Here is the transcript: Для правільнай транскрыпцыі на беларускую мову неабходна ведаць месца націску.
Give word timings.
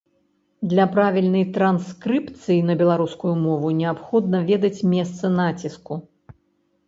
Для 0.69 0.85
правільнай 0.93 1.43
транскрыпцыі 1.57 2.63
на 2.69 2.75
беларускую 2.79 3.33
мову 3.45 3.67
неабходна 3.81 4.37
ведаць 4.49 4.85
месца 4.95 5.25
націску. 5.39 5.93